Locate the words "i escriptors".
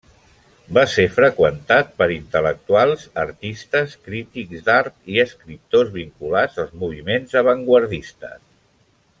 5.17-5.95